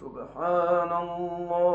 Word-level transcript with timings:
سبحان 0.00 0.92
الله. 1.04 1.69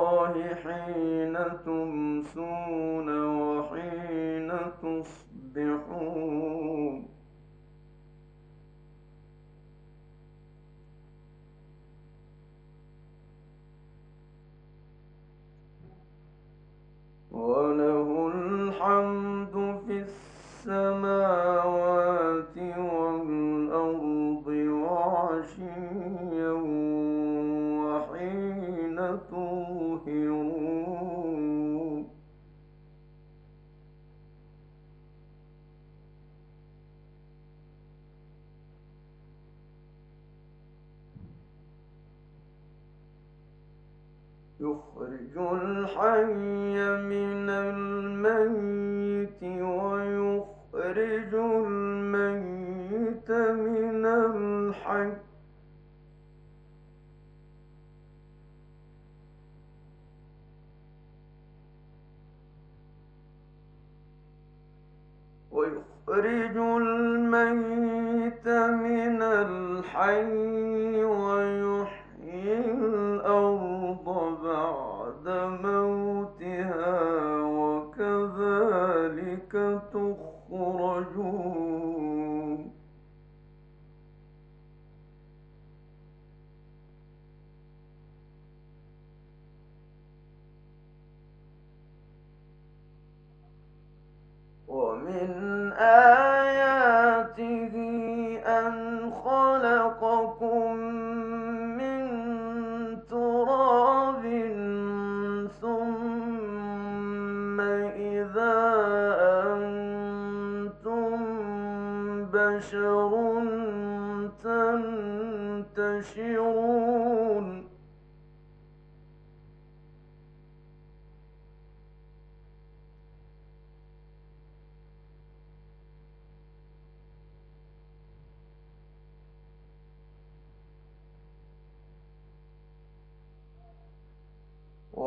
حي 69.96 70.75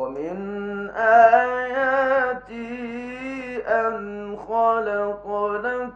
ومن 0.09 0.89
آياته 0.89 2.49
أن 3.67 4.37
خلق 4.47 5.45
لكم 5.63 5.88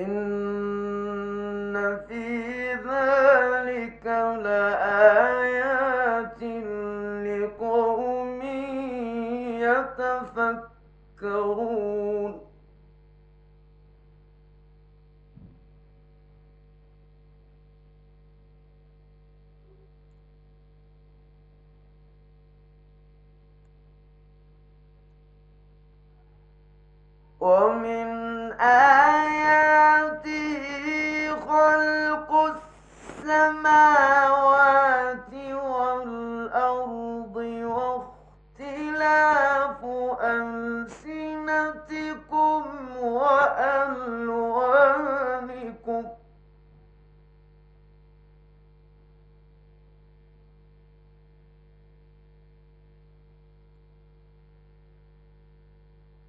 إن 0.00 0.37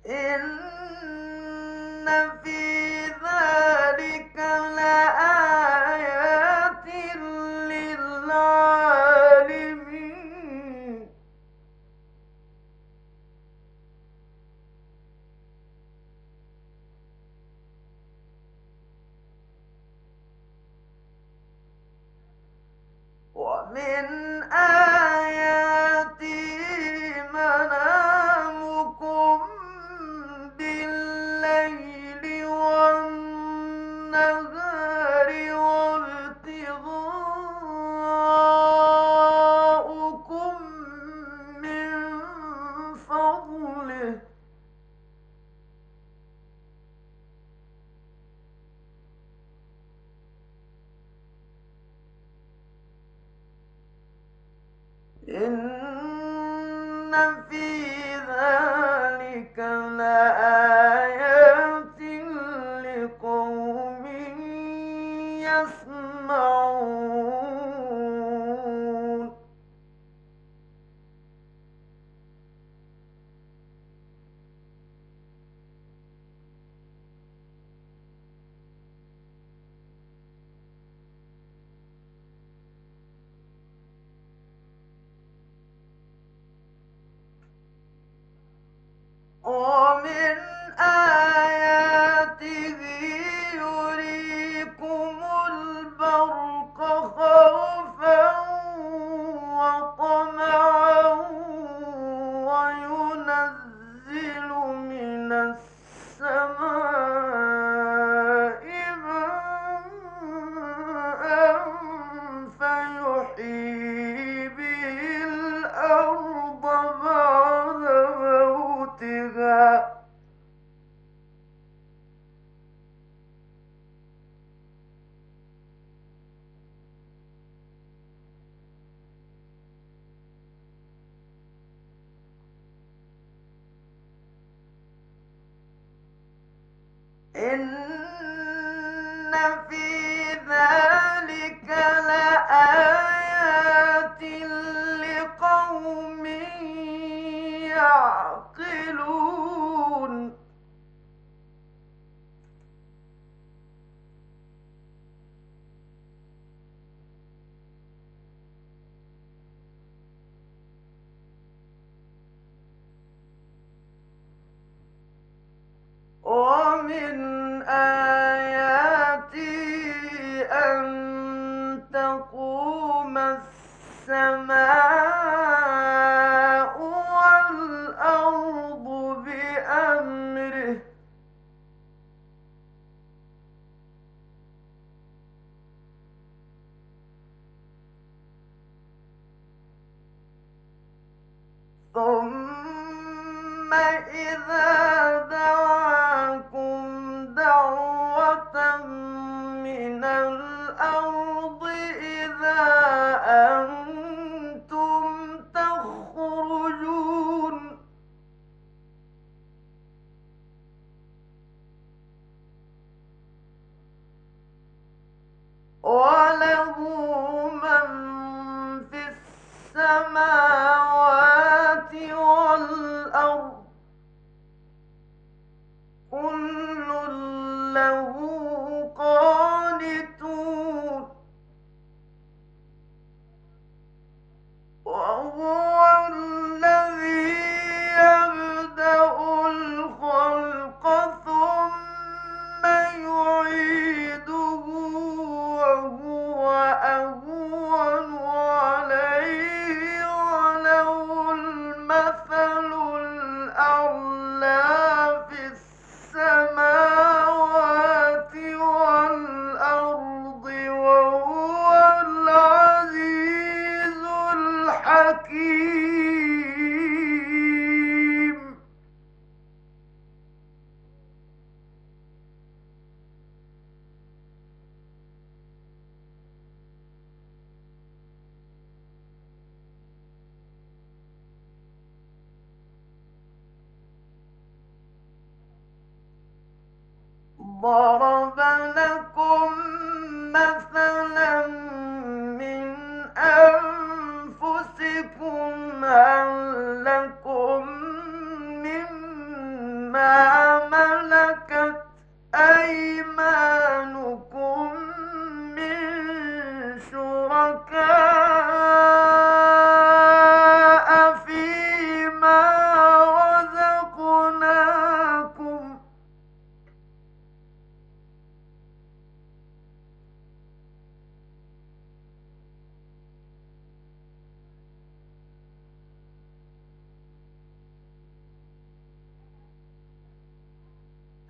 إن 0.09 0.49
في 2.43 2.68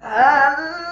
啊。 0.10 0.89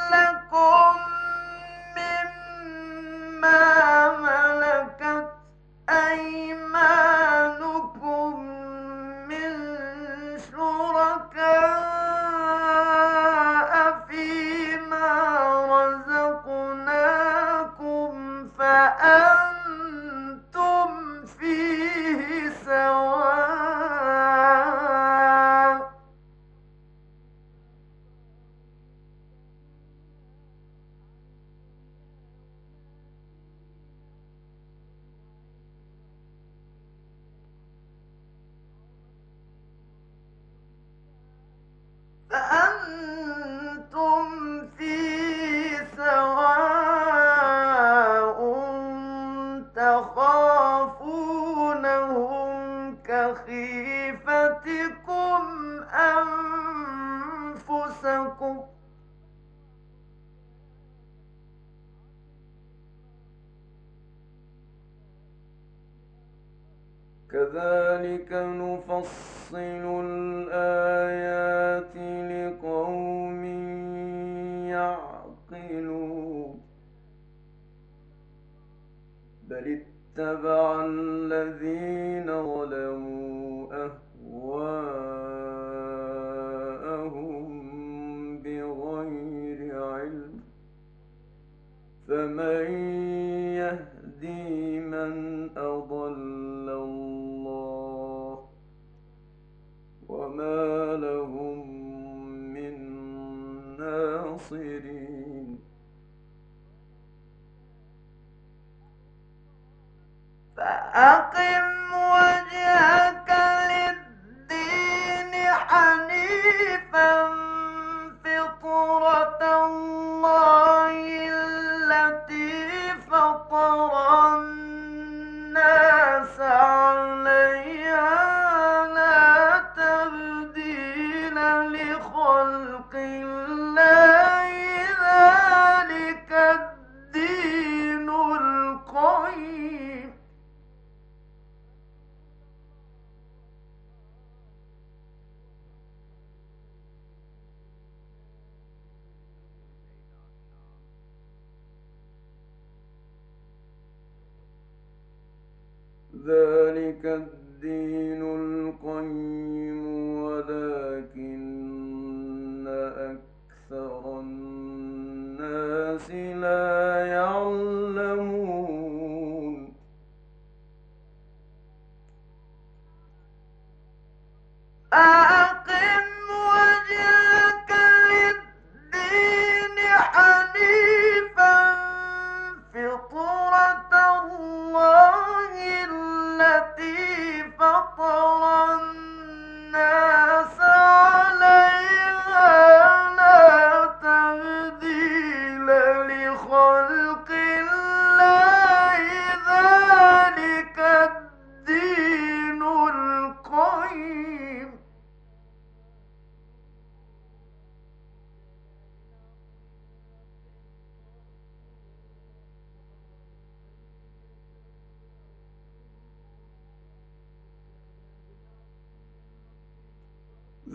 ذلك 156.27 157.05
الدين 157.05 158.22
القيم 158.22 159.88
ولكن 160.24 160.87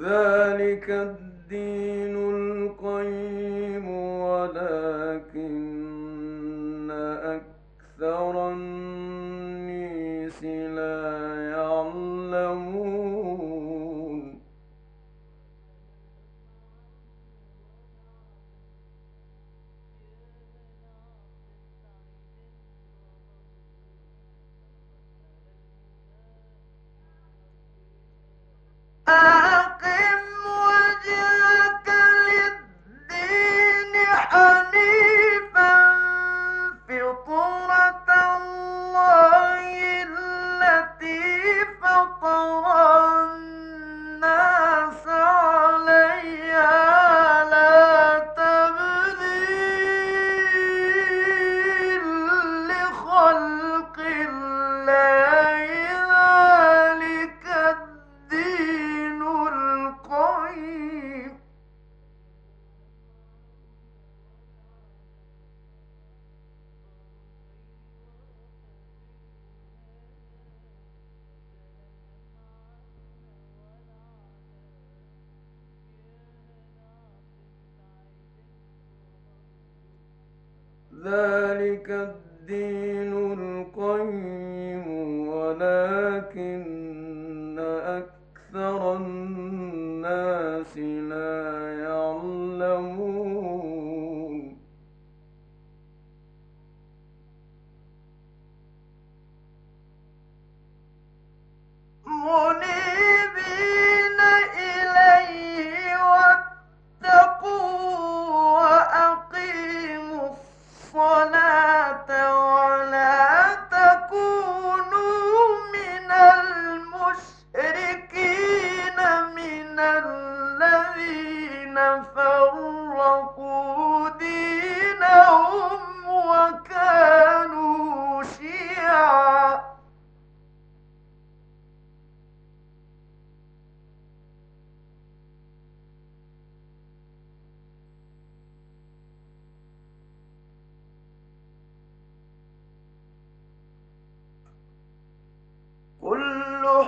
ذلك 0.02 0.90
الدين 0.90 2.16
القيم 2.34 3.86
ولكن 3.90 4.81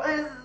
is 0.07 0.44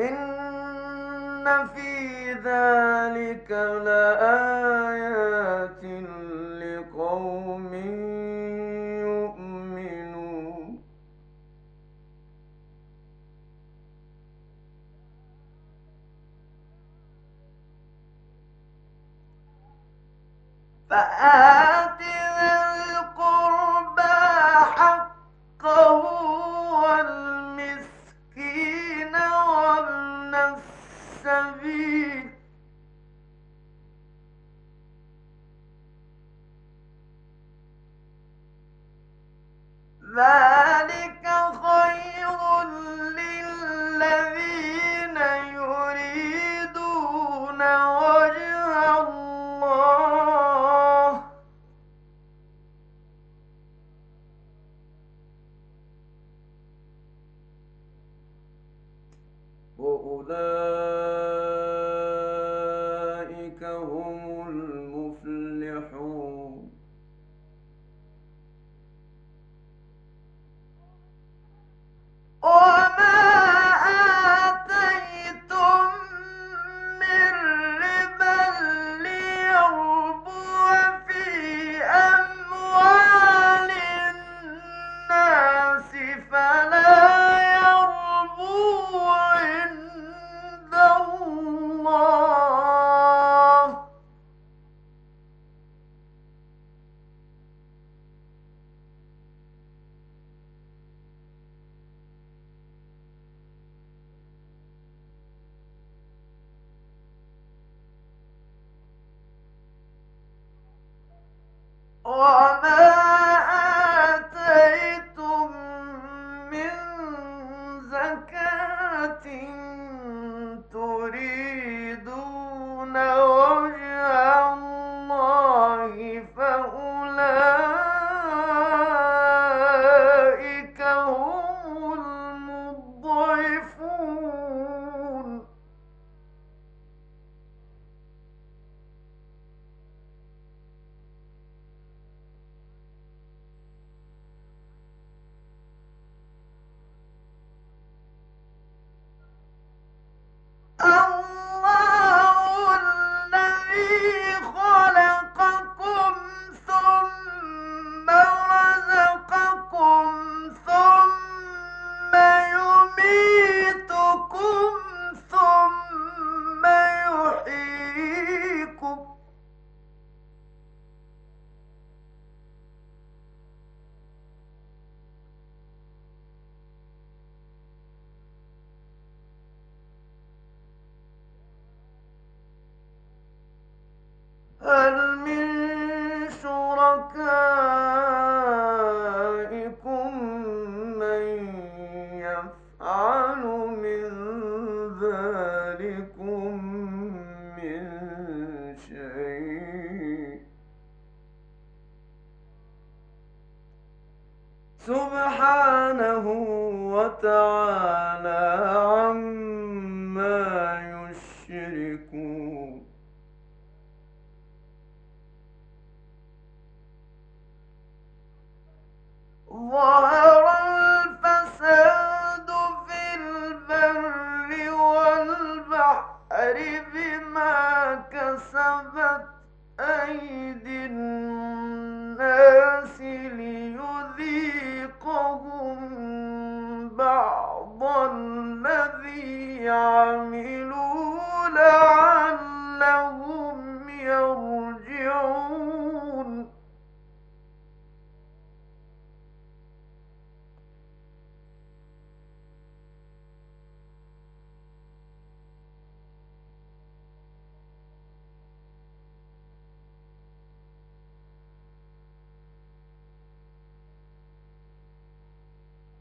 إن 0.00 1.68
في 1.74 2.32
ذلك 2.32 3.50
لآيات 3.84 4.89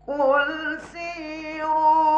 قل 0.09 0.77
سيروا 0.93 2.08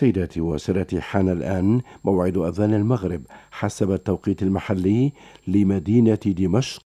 سيداتي 0.00 0.40
وسادتي 0.40 1.00
حان 1.00 1.28
الآن 1.28 1.80
موعد 2.04 2.36
أذان 2.36 2.74
المغرب 2.74 3.22
حسب 3.50 3.92
التوقيت 3.92 4.42
المحلي 4.42 5.12
لمدينة 5.46 6.18
دمشق. 6.26 6.82